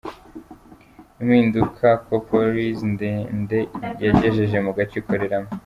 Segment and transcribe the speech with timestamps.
[1.21, 3.59] Impinduka Coproriz Ntende
[4.03, 5.49] yagejeje mu gace ikoreramo.